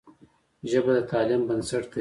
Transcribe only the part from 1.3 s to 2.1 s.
بنسټ دی.